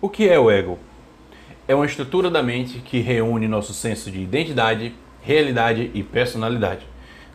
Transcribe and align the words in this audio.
O 0.00 0.08
que 0.08 0.28
é 0.28 0.38
o 0.38 0.48
ego? 0.48 0.78
É 1.66 1.74
uma 1.74 1.84
estrutura 1.84 2.30
da 2.30 2.40
mente 2.40 2.78
que 2.78 3.00
reúne 3.00 3.48
nosso 3.48 3.74
senso 3.74 4.12
de 4.12 4.20
identidade, 4.20 4.94
realidade 5.20 5.90
e 5.92 6.04
personalidade. 6.04 6.86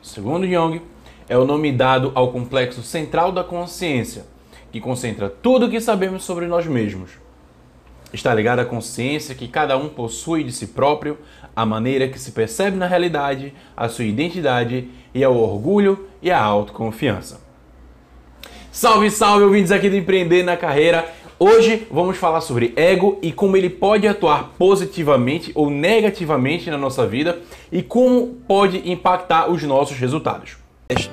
Segundo 0.02 0.48
Jung, 0.48 0.82
é 1.28 1.38
o 1.38 1.44
nome 1.44 1.74
dado 1.74 2.14
ao 2.16 2.32
complexo 2.32 2.82
central 2.82 3.34
da 3.34 3.44
consciência, 3.44 4.26
que 4.72 4.80
concentra 4.80 5.30
tudo 5.30 5.66
o 5.66 5.70
que 5.70 5.82
sabemos 5.82 6.24
sobre 6.24 6.46
nós 6.48 6.66
mesmos. 6.66 7.12
Está 8.14 8.34
ligado 8.34 8.60
à 8.60 8.66
consciência 8.66 9.36
que 9.36 9.50
cada 9.50 9.76
um 9.76 9.90
possui 9.90 10.46
de 10.46 10.54
si 10.54 10.68
próprio, 10.68 11.18
a 11.54 11.66
maneira 11.66 12.08
que 12.08 12.18
se 12.18 12.32
percebe 12.32 12.78
na 12.78 12.88
realidade, 12.88 13.54
a 13.76 13.90
sua 13.90 14.06
identidade 14.06 14.88
e 15.14 15.22
ao 15.22 15.36
orgulho 15.36 16.08
e 16.22 16.32
à 16.32 16.42
autoconfiança. 16.42 17.42
Salve, 18.72 19.12
salve, 19.12 19.44
ouvintes 19.44 19.72
aqui 19.72 19.90
do 19.90 19.98
Empreender 19.98 20.44
na 20.44 20.58
Carreira. 20.58 21.08
Hoje 21.46 21.86
vamos 21.92 22.16
falar 22.16 22.40
sobre 22.40 22.72
ego 22.78 23.20
e 23.22 23.30
como 23.30 23.58
ele 23.58 23.70
pode 23.70 24.08
atuar 24.08 24.54
positivamente 24.58 25.52
ou 25.54 25.70
negativamente 25.70 26.70
na 26.70 26.78
nossa 26.78 27.06
vida 27.06 27.38
e 27.70 27.84
como 27.84 28.28
pode 28.48 28.90
impactar 28.90 29.52
os 29.52 29.62
nossos 29.62 29.98
resultados. 29.98 30.56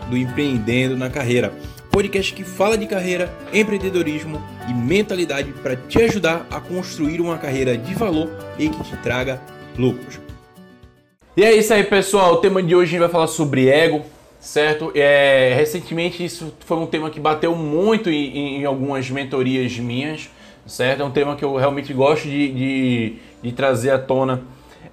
Do 0.09 0.17
Empreendendo 0.17 0.97
na 0.97 1.11
Carreira, 1.11 1.53
podcast 1.91 2.33
que 2.33 2.45
fala 2.45 2.79
de 2.79 2.87
carreira, 2.87 3.29
empreendedorismo 3.53 4.41
e 4.69 4.73
mentalidade 4.73 5.51
para 5.51 5.75
te 5.75 6.01
ajudar 6.01 6.47
a 6.49 6.61
construir 6.61 7.21
uma 7.21 7.37
carreira 7.37 7.77
de 7.77 7.93
valor 7.93 8.31
e 8.57 8.69
que 8.69 8.85
te 8.85 8.97
traga 8.99 9.43
lucros. 9.77 10.21
E 11.37 11.43
é 11.43 11.53
isso 11.57 11.75
aí, 11.75 11.83
pessoal. 11.83 12.35
O 12.35 12.37
tema 12.37 12.63
de 12.63 12.73
hoje 12.73 12.91
a 12.91 12.91
gente 12.91 13.01
vai 13.01 13.09
falar 13.09 13.27
sobre 13.27 13.69
ego, 13.69 14.05
certo? 14.41 14.91
É, 14.95 15.53
recentemente 15.55 16.25
isso 16.25 16.53
foi 16.61 16.79
um 16.79 16.87
tema 16.87 17.11
que 17.11 17.21
bateu 17.21 17.55
muito 17.55 18.11
em, 18.11 18.61
em, 18.61 18.65
algumas 18.65 19.11
mentorias 19.11 19.79
minhas, 19.79 20.31
certo? 20.67 21.03
É 21.03 21.05
um 21.05 21.11
tema 21.11 21.37
que 21.37 21.45
eu 21.45 21.55
realmente 21.57 21.93
gosto 21.93 22.25
de, 22.25 22.53
de, 22.53 23.17
de 23.43 23.53
trazer 23.53 23.91
à 23.91 23.99
tona 23.99 24.43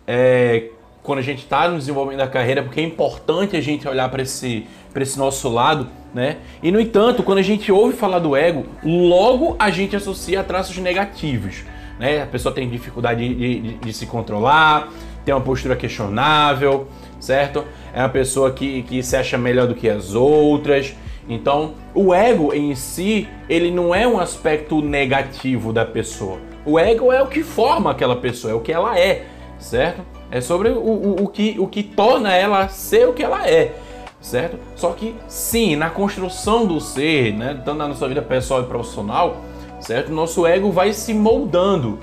é, 0.06 0.70
quando 1.02 1.20
a 1.20 1.22
gente 1.22 1.40
está 1.40 1.70
no 1.70 1.78
desenvolvimento 1.78 2.20
da 2.20 2.28
carreira, 2.28 2.62
porque 2.62 2.82
é 2.82 2.84
importante 2.84 3.56
a 3.56 3.62
gente 3.62 3.88
olhar 3.88 4.10
para 4.10 4.22
esse, 4.22 4.68
esse 4.94 5.18
nosso 5.18 5.48
lado, 5.48 5.88
né? 6.14 6.38
E 6.62 6.70
no 6.70 6.82
entanto, 6.82 7.24
quando 7.24 7.38
a 7.38 7.44
gente 7.44 7.72
ouve 7.72 7.96
falar 7.96 8.20
do 8.20 8.36
ego, 8.36 8.66
logo 8.84 9.56
a 9.58 9.70
gente 9.70 9.96
associa 9.96 10.42
a 10.42 10.44
traços 10.44 10.78
negativos. 10.78 11.64
Né? 11.98 12.22
A 12.22 12.26
pessoa 12.26 12.54
tem 12.54 12.70
dificuldade 12.70 13.28
de, 13.28 13.60
de, 13.60 13.74
de 13.78 13.94
se 13.94 14.06
controlar, 14.06 14.90
tem 15.24 15.34
uma 15.34 15.42
postura 15.42 15.76
questionável, 15.76 16.88
certo? 17.20 17.64
É 17.94 18.00
uma 18.00 18.10
pessoa 18.10 18.52
que, 18.52 18.84
que 18.84 19.02
se 19.04 19.16
acha 19.16 19.38
melhor 19.38 19.68
do 19.68 19.76
que 19.76 19.90
as 19.90 20.14
outras. 20.14 20.96
Então, 21.30 21.74
o 21.94 22.14
ego 22.14 22.54
em 22.54 22.74
si, 22.76 23.28
ele 23.50 23.70
não 23.70 23.94
é 23.94 24.08
um 24.08 24.20
aspecto 24.20 24.82
negativo 24.82 25.74
da 25.74 25.86
pessoa. 25.86 26.40
O 26.66 26.80
ego 26.80 27.12
é 27.12 27.22
o 27.22 27.28
que 27.28 27.44
forma 27.44 27.92
aquela 27.92 28.16
pessoa, 28.16 28.52
é 28.52 28.56
o 28.56 28.62
que 28.62 28.72
ela 28.72 28.98
é, 28.98 29.26
certo? 29.60 30.02
É 30.32 30.42
sobre 30.42 30.70
o, 30.70 30.80
o, 30.80 31.24
o, 31.24 31.28
que, 31.28 31.56
o 31.60 31.68
que 31.68 31.84
torna 31.84 32.34
ela 32.34 32.68
ser 32.68 33.08
o 33.08 33.14
que 33.14 33.24
ela 33.24 33.48
é, 33.48 33.74
certo? 34.22 34.58
Só 34.76 34.92
que 34.92 35.16
sim, 35.28 35.76
na 35.76 35.90
construção 35.90 36.66
do 36.66 36.80
ser, 36.80 37.34
né, 37.34 37.62
tanto 37.64 37.78
na 37.78 37.88
nossa 37.88 38.08
vida 38.08 38.22
pessoal 38.22 38.62
e 38.62 38.66
profissional, 38.66 39.38
certo? 39.80 40.12
Nosso 40.12 40.46
ego 40.46 40.72
vai 40.72 40.92
se 40.92 41.14
moldando, 41.14 42.00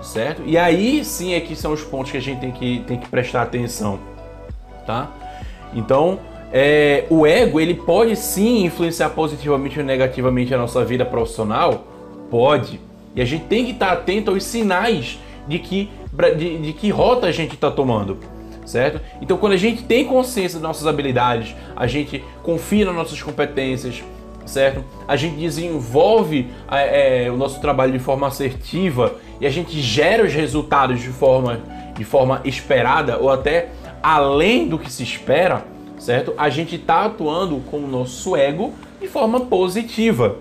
certo? 0.00 0.42
E 0.46 0.56
aí 0.56 1.04
sim 1.04 1.34
é 1.34 1.40
que 1.40 1.54
são 1.54 1.72
os 1.72 1.82
pontos 1.82 2.10
que 2.10 2.16
a 2.16 2.22
gente 2.22 2.40
tem 2.40 2.50
que, 2.50 2.80
tem 2.86 2.98
que 2.98 3.08
prestar 3.08 3.42
atenção 3.42 3.98
tá? 4.88 5.10
Então, 5.74 6.18
é, 6.50 7.04
o 7.10 7.26
ego, 7.26 7.60
ele 7.60 7.74
pode 7.74 8.16
sim 8.16 8.64
influenciar 8.64 9.10
positivamente 9.10 9.78
ou 9.78 9.84
negativamente 9.84 10.54
a 10.54 10.56
nossa 10.56 10.82
vida 10.82 11.04
profissional? 11.04 11.86
Pode. 12.30 12.80
E 13.14 13.20
a 13.20 13.24
gente 13.26 13.44
tem 13.44 13.66
que 13.66 13.72
estar 13.72 13.92
atento 13.92 14.30
aos 14.30 14.42
sinais 14.42 15.18
de 15.46 15.58
que, 15.58 15.90
de, 16.38 16.58
de 16.58 16.72
que 16.72 16.88
rota 16.88 17.26
a 17.26 17.32
gente 17.32 17.54
está 17.54 17.70
tomando, 17.70 18.16
certo? 18.64 18.98
Então, 19.20 19.36
quando 19.36 19.52
a 19.52 19.58
gente 19.58 19.82
tem 19.82 20.06
consciência 20.06 20.58
das 20.58 20.66
nossas 20.66 20.86
habilidades, 20.86 21.54
a 21.76 21.86
gente 21.86 22.24
confia 22.42 22.86
nas 22.86 22.94
nossas 22.94 23.20
competências, 23.20 24.02
certo? 24.46 24.82
A 25.06 25.16
gente 25.16 25.36
desenvolve 25.36 26.48
é, 26.70 27.30
o 27.30 27.36
nosso 27.36 27.60
trabalho 27.60 27.92
de 27.92 27.98
forma 27.98 28.26
assertiva 28.26 29.16
e 29.38 29.46
a 29.46 29.50
gente 29.50 29.78
gera 29.82 30.24
os 30.24 30.32
resultados 30.32 30.98
de 30.98 31.08
forma, 31.08 31.60
de 31.94 32.04
forma 32.04 32.40
esperada 32.44 33.18
ou 33.18 33.30
até 33.30 33.68
além 34.02 34.68
do 34.68 34.78
que 34.78 34.90
se 34.90 35.02
espera, 35.02 35.64
certo? 35.98 36.34
A 36.36 36.48
gente 36.48 36.76
está 36.76 37.06
atuando 37.06 37.60
com 37.70 37.78
o 37.78 37.88
nosso 37.88 38.36
ego 38.36 38.72
de 39.00 39.08
forma 39.08 39.40
positiva, 39.40 40.36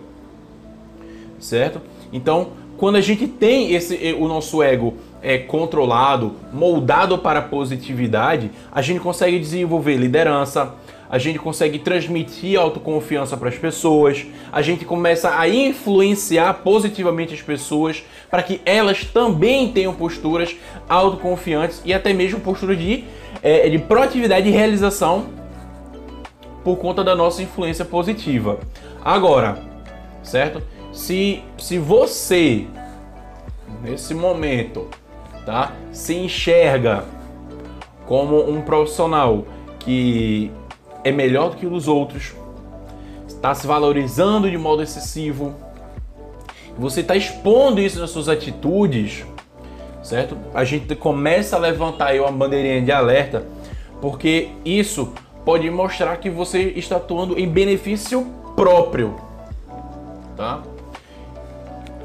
certo? 1.39 1.81
Então, 2.11 2.49
quando 2.77 2.95
a 2.95 3.01
gente 3.01 3.27
tem 3.27 3.73
esse, 3.73 4.15
o 4.19 4.27
nosso 4.27 4.61
ego 4.61 4.95
é, 5.21 5.37
controlado, 5.37 6.35
moldado 6.53 7.17
para 7.17 7.39
a 7.39 7.41
positividade, 7.41 8.51
a 8.71 8.81
gente 8.81 8.99
consegue 8.99 9.39
desenvolver 9.39 9.97
liderança, 9.97 10.75
a 11.09 11.17
gente 11.17 11.39
consegue 11.39 11.79
transmitir 11.79 12.59
autoconfiança 12.59 13.37
para 13.37 13.49
as 13.49 13.55
pessoas, 13.55 14.25
a 14.51 14.61
gente 14.61 14.85
começa 14.85 15.37
a 15.37 15.47
influenciar 15.47 16.53
positivamente 16.55 17.33
as 17.33 17.41
pessoas 17.41 18.03
para 18.29 18.43
que 18.43 18.61
elas 18.65 19.05
também 19.05 19.71
tenham 19.71 19.93
posturas 19.93 20.55
autoconfiantes 20.87 21.81
e 21.85 21.93
até 21.93 22.13
mesmo 22.13 22.39
postura 22.39 22.75
de, 22.75 23.05
é, 23.41 23.69
de 23.69 23.79
proatividade 23.79 24.47
e 24.47 24.51
realização 24.51 25.27
por 26.63 26.77
conta 26.77 27.03
da 27.03 27.15
nossa 27.15 27.41
influência 27.41 27.85
positiva. 27.85 28.59
Agora, 29.03 29.57
certo? 30.21 30.61
Se, 30.91 31.41
se 31.57 31.77
você, 31.77 32.65
nesse 33.81 34.13
momento, 34.13 34.87
tá, 35.45 35.71
se 35.93 36.13
enxerga 36.15 37.05
como 38.05 38.49
um 38.49 38.61
profissional 38.61 39.45
que 39.79 40.51
é 41.03 41.11
melhor 41.11 41.51
do 41.51 41.55
que 41.57 41.65
os 41.65 41.87
outros, 41.87 42.33
está 43.27 43.53
se 43.53 43.67
valorizando 43.67 44.49
de 44.49 44.57
modo 44.57 44.81
excessivo, 44.81 45.53
você 46.77 47.01
está 47.01 47.15
expondo 47.15 47.81
isso 47.81 47.99
nas 47.99 48.11
suas 48.11 48.29
atitudes, 48.29 49.25
certo? 50.03 50.37
A 50.53 50.63
gente 50.63 50.95
começa 50.95 51.55
a 51.55 51.59
levantar 51.59 52.07
aí 52.07 52.19
uma 52.19 52.31
bandeirinha 52.31 52.81
de 52.81 52.91
alerta, 52.91 53.45
porque 53.99 54.49
isso 54.63 55.13
pode 55.43 55.69
mostrar 55.69 56.17
que 56.17 56.29
você 56.29 56.73
está 56.75 56.97
atuando 56.97 57.39
em 57.39 57.47
benefício 57.47 58.27
próprio, 58.55 59.15
tá? 60.35 60.61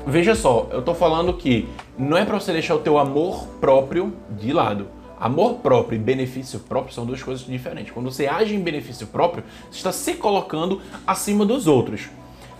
Veja 0.06 0.34
só, 0.34 0.68
eu 0.72 0.80
estou 0.80 0.94
falando 0.94 1.34
que 1.34 1.68
não 1.98 2.16
é 2.16 2.24
para 2.24 2.38
você 2.38 2.52
deixar 2.52 2.74
o 2.74 2.80
teu 2.80 2.98
amor 2.98 3.46
próprio 3.60 4.12
de 4.30 4.52
lado. 4.52 4.86
Amor 5.22 5.60
próprio 5.60 5.94
e 5.94 6.00
benefício 6.00 6.58
próprio 6.58 6.92
são 6.92 7.06
duas 7.06 7.22
coisas 7.22 7.46
diferentes. 7.46 7.92
Quando 7.92 8.10
você 8.10 8.26
age 8.26 8.56
em 8.56 8.60
benefício 8.60 9.06
próprio, 9.06 9.44
você 9.70 9.76
está 9.76 9.92
se 9.92 10.14
colocando 10.14 10.80
acima 11.06 11.46
dos 11.46 11.68
outros. 11.68 12.10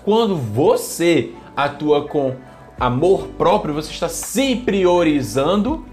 Quando 0.05 0.37
você 0.37 1.33
atua 1.57 2.07
com 2.07 2.37
amor 2.79 3.27
próprio, 3.37 3.75
você 3.75 3.91
está 3.91 4.09
se 4.09 4.55
priorizando 4.55 5.85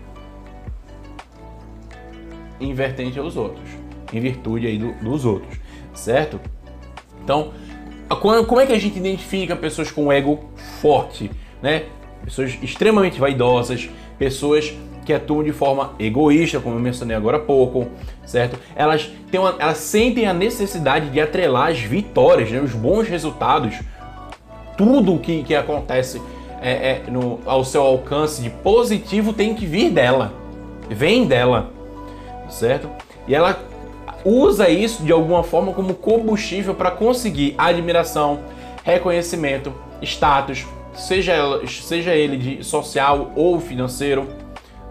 em 2.59 2.71
vertente 2.71 3.17
aos 3.17 3.35
outros, 3.35 3.67
em 4.13 4.19
virtude 4.19 4.67
aí 4.67 4.77
do, 4.77 4.93
dos 5.03 5.25
outros, 5.25 5.57
certo? 5.95 6.39
Então, 7.23 7.51
como 8.47 8.61
é 8.61 8.67
que 8.67 8.73
a 8.73 8.79
gente 8.79 8.95
identifica 8.95 9.55
pessoas 9.55 9.91
com 9.91 10.11
ego 10.11 10.51
forte, 10.79 11.31
né? 11.63 11.85
Pessoas 12.23 12.59
extremamente 12.61 13.19
vaidosas, 13.19 13.89
pessoas 14.19 14.71
que 15.09 15.13
atuam 15.13 15.43
de 15.43 15.51
forma 15.51 15.93
egoísta, 15.97 16.59
como 16.59 16.75
eu 16.75 16.79
mencionei 16.79 17.17
agora 17.17 17.37
há 17.37 17.39
pouco, 17.39 17.87
certo? 18.27 18.59
Elas, 18.75 19.09
têm 19.31 19.39
uma, 19.39 19.55
elas 19.57 19.79
sentem 19.79 20.27
a 20.27 20.33
necessidade 20.35 21.09
de 21.09 21.19
atrelar 21.19 21.71
as 21.71 21.79
vitórias, 21.79 22.51
né? 22.51 22.59
os 22.59 22.73
bons 22.73 23.07
resultados, 23.07 23.79
tudo 24.77 25.15
o 25.15 25.19
que, 25.19 25.41
que 25.41 25.55
acontece 25.55 26.21
é, 26.61 26.91
é, 26.91 27.03
no, 27.09 27.39
ao 27.47 27.65
seu 27.65 27.81
alcance 27.81 28.39
de 28.39 28.51
positivo 28.51 29.33
tem 29.33 29.55
que 29.55 29.65
vir 29.65 29.89
dela, 29.89 30.31
vem 30.87 31.25
dela, 31.25 31.71
certo? 32.47 32.87
E 33.27 33.33
ela 33.33 33.59
usa 34.23 34.69
isso 34.69 35.01
de 35.01 35.11
alguma 35.11 35.41
forma 35.41 35.73
como 35.73 35.95
combustível 35.95 36.75
para 36.75 36.91
conseguir 36.91 37.55
admiração, 37.57 38.41
reconhecimento, 38.83 39.73
status, 40.03 40.67
seja, 40.93 41.33
ela, 41.33 41.65
seja 41.65 42.13
ele 42.13 42.37
de 42.37 42.63
social 42.63 43.31
ou 43.35 43.59
financeiro, 43.59 44.27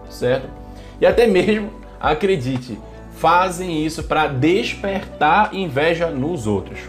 certo? 0.09 0.47
E 0.99 1.05
até 1.05 1.27
mesmo, 1.27 1.69
acredite, 1.99 2.77
fazem 3.15 3.85
isso 3.85 4.03
para 4.03 4.27
despertar 4.27 5.53
inveja 5.53 6.09
nos 6.09 6.47
outros, 6.47 6.79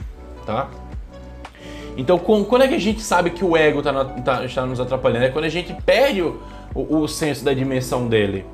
tá? 0.46 0.68
Então, 1.96 2.18
quando 2.18 2.62
é 2.62 2.68
que 2.68 2.74
a 2.74 2.80
gente 2.80 3.02
sabe 3.02 3.30
que 3.30 3.44
o 3.44 3.56
ego 3.56 3.82
tá, 3.82 4.04
tá, 4.04 4.44
está 4.44 4.64
nos 4.64 4.80
atrapalhando? 4.80 5.26
É 5.26 5.28
quando 5.28 5.44
a 5.44 5.50
gente 5.50 5.74
perde 5.84 6.22
o, 6.22 6.40
o, 6.74 7.00
o, 7.00 7.08
senso 7.08 7.44
da 7.44 7.52
dimensão 7.52 8.08
dele. 8.08 8.46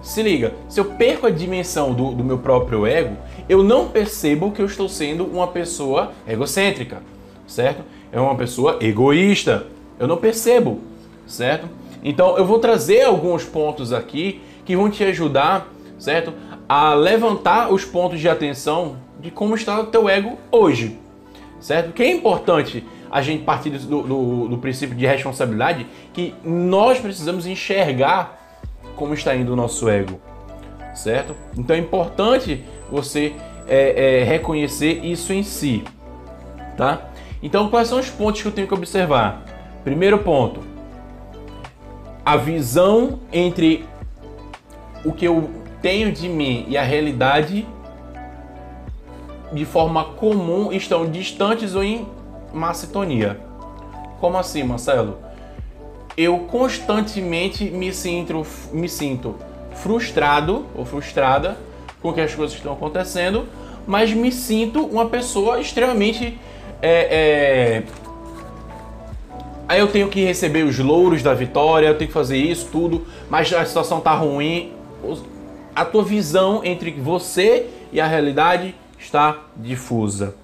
Se 0.00 0.22
liga, 0.22 0.54
se 0.68 0.80
eu 0.80 0.84
perco 0.84 1.26
a 1.26 1.30
dimensão 1.30 1.92
do, 1.92 2.12
do 2.12 2.24
meu 2.24 2.38
próprio 2.38 2.86
ego, 2.86 3.16
eu 3.48 3.62
não 3.62 3.88
percebo 3.88 4.52
que 4.52 4.62
eu 4.62 4.66
estou 4.66 4.88
sendo 4.88 5.24
uma 5.26 5.48
pessoa 5.48 6.12
egocêntrica, 6.26 7.02
certo? 7.46 7.82
É 8.12 8.20
uma 8.20 8.36
pessoa 8.36 8.78
egoísta. 8.80 9.66
Eu 9.98 10.06
não 10.06 10.16
percebo, 10.16 10.80
certo? 11.26 11.68
Então 12.04 12.36
eu 12.36 12.44
vou 12.44 12.58
trazer 12.58 13.02
alguns 13.02 13.44
pontos 13.44 13.92
aqui 13.92 14.42
que 14.64 14.76
vão 14.76 14.90
te 14.90 15.02
ajudar, 15.02 15.72
certo? 15.98 16.34
A 16.68 16.92
levantar 16.92 17.72
os 17.72 17.84
pontos 17.84 18.20
de 18.20 18.28
atenção 18.28 18.96
de 19.18 19.30
como 19.30 19.54
está 19.54 19.80
o 19.80 19.86
teu 19.86 20.06
ego 20.06 20.38
hoje, 20.52 20.98
certo? 21.58 21.92
Que 21.92 22.02
é 22.02 22.10
importante 22.10 22.84
a 23.10 23.22
gente 23.22 23.42
partir 23.44 23.70
do, 23.70 24.02
do, 24.02 24.48
do 24.48 24.58
princípio 24.58 24.94
de 24.94 25.06
responsabilidade 25.06 25.86
que 26.12 26.34
nós 26.44 26.98
precisamos 27.00 27.46
enxergar 27.46 28.40
como 28.96 29.14
está 29.14 29.34
indo 29.34 29.52
o 29.52 29.56
nosso 29.56 29.88
ego, 29.88 30.20
certo? 30.94 31.34
Então 31.56 31.74
é 31.74 31.78
importante 31.78 32.62
você 32.90 33.32
é, 33.66 34.20
é, 34.20 34.24
reconhecer 34.24 35.04
isso 35.04 35.32
em 35.32 35.42
si, 35.42 35.84
tá? 36.76 37.08
Então 37.42 37.70
quais 37.70 37.88
são 37.88 37.98
os 37.98 38.10
pontos 38.10 38.42
que 38.42 38.48
eu 38.48 38.52
tenho 38.52 38.66
que 38.68 38.74
observar? 38.74 39.42
Primeiro 39.84 40.18
ponto, 40.18 40.73
a 42.24 42.36
visão 42.36 43.20
entre 43.32 43.84
o 45.04 45.12
que 45.12 45.26
eu 45.26 45.50
tenho 45.82 46.10
de 46.10 46.28
mim 46.28 46.64
e 46.68 46.78
a 46.78 46.82
realidade 46.82 47.66
de 49.52 49.64
forma 49.64 50.04
comum 50.04 50.72
estão 50.72 51.08
distantes 51.10 51.74
ou 51.74 51.84
em 51.84 52.06
má 52.52 52.72
sintonia. 52.72 53.38
Como 54.20 54.38
assim, 54.38 54.62
Marcelo? 54.62 55.18
Eu 56.16 56.38
constantemente 56.40 57.64
me 57.64 57.92
sinto, 57.92 58.46
me 58.72 58.88
sinto 58.88 59.36
frustrado 59.74 60.64
ou 60.74 60.84
frustrada 60.84 61.58
com 62.00 62.12
que 62.12 62.20
as 62.20 62.34
coisas 62.34 62.56
estão 62.56 62.72
acontecendo, 62.72 63.46
mas 63.86 64.12
me 64.12 64.32
sinto 64.32 64.84
uma 64.86 65.06
pessoa 65.06 65.60
extremamente. 65.60 66.38
É, 66.80 67.82
é... 67.82 68.03
Aí 69.66 69.80
eu 69.80 69.88
tenho 69.88 70.08
que 70.08 70.22
receber 70.24 70.62
os 70.64 70.78
louros 70.78 71.22
da 71.22 71.32
vitória, 71.32 71.88
eu 71.88 71.96
tenho 71.96 72.08
que 72.08 72.14
fazer 72.14 72.36
isso, 72.36 72.68
tudo, 72.70 73.06
mas 73.30 73.52
a 73.52 73.64
situação 73.64 74.00
tá 74.00 74.14
ruim. 74.14 74.72
A 75.74 75.84
tua 75.84 76.04
visão 76.04 76.62
entre 76.64 76.90
você 76.92 77.66
e 77.90 78.00
a 78.00 78.06
realidade 78.06 78.74
está 78.98 79.38
difusa. 79.56 80.34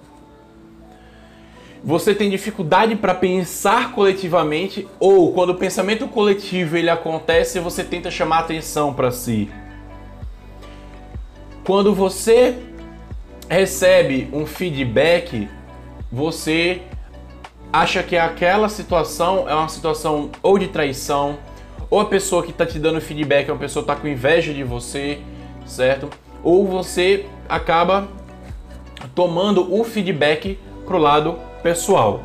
Você 1.83 2.13
tem 2.13 2.29
dificuldade 2.29 2.95
para 2.95 3.15
pensar 3.15 3.91
coletivamente 3.93 4.87
ou 4.99 5.33
quando 5.33 5.51
o 5.51 5.55
pensamento 5.55 6.07
coletivo 6.07 6.77
ele 6.77 6.89
acontece, 6.89 7.59
você 7.59 7.83
tenta 7.83 8.11
chamar 8.11 8.39
atenção 8.39 8.93
para 8.93 9.11
si. 9.11 9.49
Quando 11.63 11.93
você 11.93 12.55
recebe 13.49 14.29
um 14.31 14.45
feedback, 14.45 15.47
você 16.11 16.81
acha 17.71 18.03
que 18.03 18.17
aquela 18.17 18.67
situação 18.69 19.47
é 19.47 19.55
uma 19.55 19.69
situação 19.69 20.29
ou 20.43 20.57
de 20.57 20.67
traição, 20.67 21.37
ou 21.89 21.99
a 21.99 22.05
pessoa 22.05 22.43
que 22.43 22.51
está 22.51 22.65
te 22.65 22.79
dando 22.79 23.01
feedback 23.01 23.49
é 23.49 23.51
uma 23.51 23.59
pessoa 23.59 23.83
que 23.83 23.91
está 23.91 24.01
com 24.01 24.07
inveja 24.07 24.53
de 24.53 24.63
você, 24.63 25.19
certo? 25.65 26.09
Ou 26.43 26.65
você 26.65 27.25
acaba 27.47 28.07
tomando 29.13 29.73
o 29.73 29.83
feedback 29.83 30.57
pro 30.85 30.97
lado 30.97 31.37
pessoal. 31.61 32.21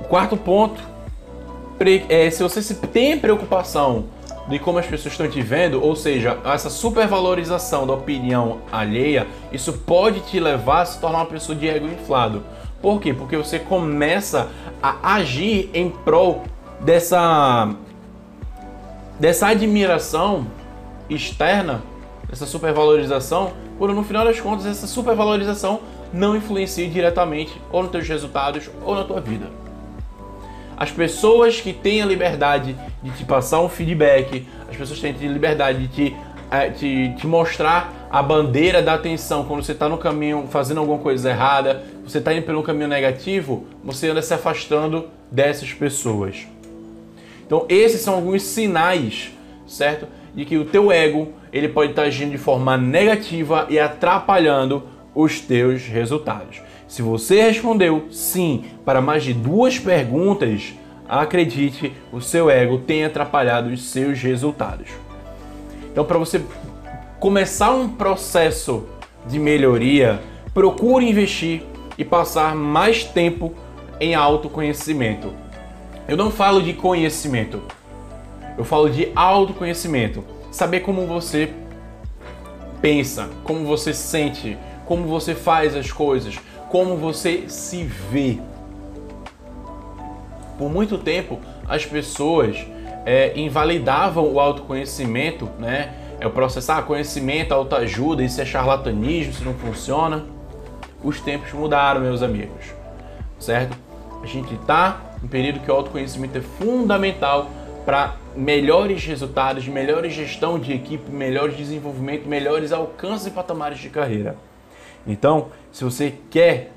O 0.00 0.04
quarto 0.04 0.36
ponto 0.36 0.82
é 2.08 2.30
se 2.30 2.42
você 2.42 2.74
tem 2.74 3.18
preocupação 3.18 4.06
de 4.48 4.58
como 4.58 4.78
as 4.78 4.86
pessoas 4.86 5.14
estão 5.14 5.28
te 5.28 5.40
vendo, 5.40 5.82
ou 5.82 5.96
seja, 5.96 6.38
essa 6.44 6.68
supervalorização 6.68 7.86
da 7.86 7.94
opinião 7.94 8.58
alheia, 8.70 9.26
isso 9.50 9.72
pode 9.72 10.20
te 10.20 10.38
levar 10.38 10.82
a 10.82 10.86
se 10.86 11.00
tornar 11.00 11.18
uma 11.18 11.26
pessoa 11.26 11.56
de 11.56 11.68
ego 11.68 11.86
inflado. 11.86 12.42
Por 12.82 13.00
quê? 13.00 13.14
Porque 13.14 13.36
você 13.36 13.58
começa 13.58 14.50
a 14.82 15.14
agir 15.14 15.70
em 15.72 15.88
prol 15.88 16.44
dessa 16.80 17.74
dessa 19.18 19.46
admiração 19.46 20.46
externa, 21.08 21.82
dessa 22.28 22.46
supervalorização, 22.46 23.52
quando 23.78 23.94
no 23.94 24.02
final 24.02 24.24
das 24.24 24.40
contas 24.40 24.66
essa 24.66 24.86
supervalorização 24.86 25.80
não 26.12 26.36
influencia 26.36 26.88
diretamente 26.88 27.60
ou 27.70 27.82
nos 27.82 27.92
teus 27.92 28.08
resultados 28.08 28.70
ou 28.84 28.94
na 28.94 29.04
tua 29.04 29.20
vida. 29.20 29.63
As 30.76 30.90
pessoas 30.90 31.60
que 31.60 31.72
têm 31.72 32.02
a 32.02 32.06
liberdade 32.06 32.76
de 33.02 33.10
te 33.12 33.24
passar 33.24 33.60
um 33.60 33.68
feedback, 33.68 34.46
as 34.68 34.76
pessoas 34.76 35.00
têm 35.00 35.14
a 35.14 35.32
liberdade 35.32 35.86
de 35.86 35.88
te, 35.88 36.16
é, 36.50 36.70
te, 36.70 37.14
te 37.16 37.26
mostrar 37.26 38.08
a 38.10 38.22
bandeira 38.22 38.82
da 38.82 38.94
atenção 38.94 39.44
quando 39.44 39.62
você 39.62 39.72
está 39.72 39.88
no 39.88 39.98
caminho 39.98 40.46
fazendo 40.50 40.78
alguma 40.80 40.98
coisa 40.98 41.30
errada, 41.30 41.82
você 42.04 42.18
está 42.18 42.32
indo 42.32 42.44
pelo 42.44 42.62
caminho 42.62 42.88
negativo, 42.88 43.66
você 43.82 44.08
anda 44.08 44.22
se 44.22 44.34
afastando 44.34 45.08
dessas 45.30 45.72
pessoas. 45.72 46.46
Então 47.46 47.66
esses 47.68 48.00
são 48.00 48.14
alguns 48.14 48.42
sinais, 48.42 49.30
certo? 49.66 50.06
De 50.34 50.44
que 50.44 50.56
o 50.56 50.64
teu 50.64 50.90
ego 50.90 51.32
ele 51.52 51.68
pode 51.68 51.90
estar 51.90 52.02
agindo 52.02 52.32
de 52.32 52.38
forma 52.38 52.76
negativa 52.76 53.66
e 53.68 53.78
atrapalhando 53.78 54.82
os 55.14 55.40
teus 55.40 55.86
resultados. 55.86 56.60
Se 56.86 57.02
você 57.02 57.40
respondeu 57.40 58.08
sim 58.10 58.64
para 58.84 59.00
mais 59.00 59.24
de 59.24 59.32
duas 59.32 59.78
perguntas, 59.78 60.74
acredite, 61.08 61.92
o 62.12 62.20
seu 62.20 62.50
ego 62.50 62.78
tem 62.78 63.04
atrapalhado 63.04 63.70
os 63.70 63.82
seus 63.84 64.20
resultados. 64.20 64.88
Então, 65.90 66.04
para 66.04 66.18
você 66.18 66.42
começar 67.18 67.70
um 67.70 67.88
processo 67.88 68.86
de 69.26 69.38
melhoria, 69.38 70.20
procure 70.52 71.08
investir 71.08 71.62
e 71.96 72.04
passar 72.04 72.54
mais 72.54 73.04
tempo 73.04 73.54
em 74.00 74.14
autoconhecimento. 74.14 75.32
Eu 76.06 76.16
não 76.16 76.30
falo 76.30 76.60
de 76.62 76.74
conhecimento, 76.74 77.62
eu 78.58 78.64
falo 78.64 78.90
de 78.90 79.08
autoconhecimento. 79.14 80.24
Saber 80.50 80.80
como 80.80 81.06
você 81.06 81.50
pensa, 82.80 83.30
como 83.42 83.64
você 83.64 83.94
sente, 83.94 84.58
como 84.84 85.06
você 85.06 85.34
faz 85.34 85.74
as 85.74 85.90
coisas, 85.90 86.38
como 86.74 86.96
você 86.96 87.44
se 87.46 87.84
vê. 87.84 88.40
Por 90.58 90.68
muito 90.68 90.98
tempo, 90.98 91.38
as 91.68 91.86
pessoas 91.86 92.66
é, 93.06 93.32
invalidavam 93.38 94.26
o 94.32 94.40
autoconhecimento, 94.40 95.48
né? 95.56 95.94
É 96.18 96.26
o 96.26 96.30
processo, 96.30 96.72
ah, 96.72 96.82
conhecimento, 96.82 97.54
autoajuda, 97.54 98.24
isso 98.24 98.40
é 98.40 98.44
charlatanismo, 98.44 99.30
isso 99.30 99.44
não 99.44 99.54
funciona. 99.54 100.24
Os 101.00 101.20
tempos 101.20 101.52
mudaram, 101.52 102.00
meus 102.00 102.22
amigos, 102.22 102.74
certo? 103.38 103.78
A 104.20 104.26
gente 104.26 104.52
está 104.54 105.00
em 105.22 105.26
um 105.26 105.28
período 105.28 105.60
que 105.60 105.70
o 105.70 105.74
autoconhecimento 105.74 106.38
é 106.38 106.40
fundamental 106.40 107.50
para 107.86 108.16
melhores 108.34 109.04
resultados, 109.04 109.68
melhor 109.68 110.04
gestão 110.08 110.58
de 110.58 110.72
equipe, 110.72 111.08
melhores 111.08 111.56
desenvolvimento, 111.56 112.26
melhores 112.26 112.72
alcances 112.72 113.28
e 113.28 113.30
patamares 113.30 113.78
de 113.78 113.90
carreira. 113.90 114.36
Então, 115.06 115.50
se 115.74 115.82
você 115.82 116.14
quer 116.30 116.70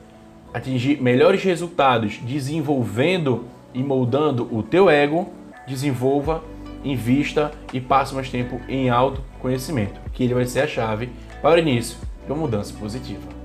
atingir 0.52 1.00
melhores 1.00 1.44
resultados 1.44 2.18
desenvolvendo 2.24 3.46
e 3.72 3.84
moldando 3.84 4.50
o 4.52 4.64
teu 4.64 4.90
ego, 4.90 5.32
desenvolva, 5.68 6.44
invista 6.84 7.52
e 7.72 7.80
passe 7.80 8.16
mais 8.16 8.28
tempo 8.32 8.60
em 8.68 8.90
autoconhecimento, 8.90 10.02
que 10.14 10.24
ele 10.24 10.34
vai 10.34 10.46
ser 10.46 10.62
a 10.62 10.68
chave 10.68 11.12
para 11.44 11.58
o 11.58 11.60
início 11.60 12.00
de 12.26 12.32
uma 12.32 12.42
mudança 12.42 12.74
positiva. 12.74 13.37